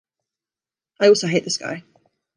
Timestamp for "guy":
1.57-1.83